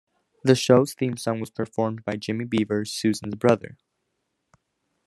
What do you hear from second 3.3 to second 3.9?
brother.